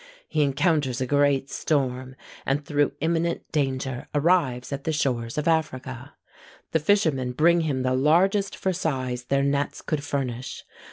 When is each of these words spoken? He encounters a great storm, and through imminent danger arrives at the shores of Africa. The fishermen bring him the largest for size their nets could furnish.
He 0.27 0.41
encounters 0.41 0.99
a 0.99 1.05
great 1.05 1.51
storm, 1.51 2.15
and 2.43 2.65
through 2.65 2.93
imminent 3.01 3.43
danger 3.51 4.07
arrives 4.15 4.73
at 4.73 4.83
the 4.83 4.91
shores 4.91 5.37
of 5.37 5.47
Africa. 5.47 6.15
The 6.71 6.79
fishermen 6.79 7.33
bring 7.33 7.61
him 7.61 7.83
the 7.83 7.93
largest 7.93 8.55
for 8.55 8.73
size 8.73 9.25
their 9.25 9.43
nets 9.43 9.83
could 9.83 10.03
furnish. 10.03 10.63